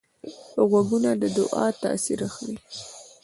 غوږونه 0.69 1.11
د 1.21 1.23
دعا 1.37 1.65
تاثیر 1.83 2.19
اخلي 2.29 2.55